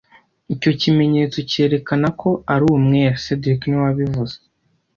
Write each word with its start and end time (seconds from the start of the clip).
Icyo 0.53 0.71
kimenyetso 0.81 1.37
cyerekana 1.51 2.07
ko 2.21 2.29
ari 2.53 2.63
umwere 2.77 3.15
cedric 3.23 3.59
niwe 3.65 3.81
wabivuze 3.85 4.35